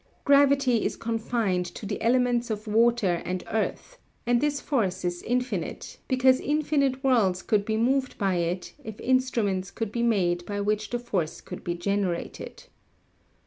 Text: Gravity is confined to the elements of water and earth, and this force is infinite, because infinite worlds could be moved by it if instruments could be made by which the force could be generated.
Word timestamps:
Gravity 0.23 0.83
is 0.83 0.95
confined 0.95 1.63
to 1.63 1.85
the 1.85 2.01
elements 2.01 2.49
of 2.49 2.65
water 2.65 3.21
and 3.23 3.43
earth, 3.51 3.99
and 4.25 4.41
this 4.41 4.59
force 4.59 5.05
is 5.05 5.21
infinite, 5.21 5.99
because 6.07 6.39
infinite 6.39 7.03
worlds 7.03 7.43
could 7.43 7.65
be 7.65 7.77
moved 7.77 8.17
by 8.17 8.37
it 8.37 8.73
if 8.83 8.99
instruments 8.99 9.69
could 9.69 9.91
be 9.91 10.01
made 10.01 10.43
by 10.47 10.59
which 10.59 10.89
the 10.89 10.97
force 10.97 11.39
could 11.39 11.63
be 11.63 11.75
generated. 11.75 12.63